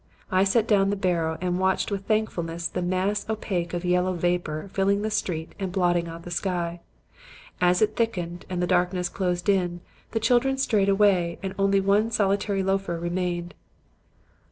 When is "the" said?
0.89-0.95, 2.67-2.81, 5.03-5.11, 6.23-6.31, 8.63-8.65, 10.09-10.19